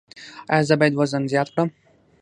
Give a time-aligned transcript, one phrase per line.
[0.53, 1.69] ایا زه باید وزن زیات کړم؟